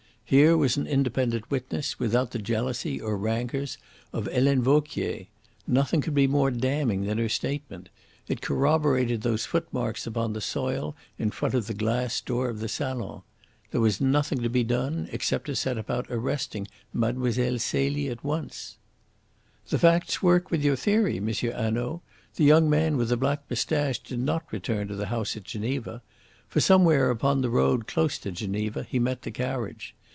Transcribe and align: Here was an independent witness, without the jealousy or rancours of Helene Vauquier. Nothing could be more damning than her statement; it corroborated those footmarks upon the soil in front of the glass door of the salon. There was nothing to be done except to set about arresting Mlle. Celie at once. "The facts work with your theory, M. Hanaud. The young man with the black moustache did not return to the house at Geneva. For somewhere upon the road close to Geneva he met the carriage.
Here 0.31 0.55
was 0.55 0.77
an 0.77 0.87
independent 0.87 1.51
witness, 1.51 1.99
without 1.99 2.31
the 2.31 2.39
jealousy 2.39 3.01
or 3.01 3.17
rancours 3.17 3.77
of 4.13 4.27
Helene 4.27 4.61
Vauquier. 4.61 5.25
Nothing 5.67 5.99
could 5.99 6.13
be 6.13 6.25
more 6.25 6.49
damning 6.51 7.01
than 7.03 7.17
her 7.17 7.27
statement; 7.27 7.89
it 8.29 8.39
corroborated 8.39 9.23
those 9.23 9.45
footmarks 9.45 10.07
upon 10.07 10.31
the 10.31 10.39
soil 10.39 10.95
in 11.19 11.31
front 11.31 11.53
of 11.53 11.67
the 11.67 11.73
glass 11.73 12.21
door 12.21 12.47
of 12.47 12.61
the 12.61 12.69
salon. 12.69 13.23
There 13.71 13.81
was 13.81 13.99
nothing 13.99 14.41
to 14.41 14.47
be 14.47 14.63
done 14.63 15.09
except 15.11 15.47
to 15.47 15.55
set 15.57 15.77
about 15.77 16.05
arresting 16.09 16.65
Mlle. 16.93 17.59
Celie 17.59 18.07
at 18.07 18.23
once. 18.23 18.77
"The 19.67 19.79
facts 19.79 20.23
work 20.23 20.49
with 20.49 20.63
your 20.63 20.77
theory, 20.77 21.17
M. 21.17 21.27
Hanaud. 21.27 22.01
The 22.35 22.45
young 22.45 22.69
man 22.69 22.95
with 22.95 23.09
the 23.09 23.17
black 23.17 23.43
moustache 23.49 23.99
did 23.99 24.21
not 24.21 24.45
return 24.53 24.87
to 24.87 24.95
the 24.95 25.07
house 25.07 25.35
at 25.35 25.43
Geneva. 25.43 26.01
For 26.47 26.61
somewhere 26.61 27.09
upon 27.11 27.41
the 27.41 27.49
road 27.49 27.85
close 27.85 28.17
to 28.19 28.31
Geneva 28.31 28.83
he 28.87 28.97
met 28.97 29.23
the 29.23 29.31
carriage. 29.31 29.93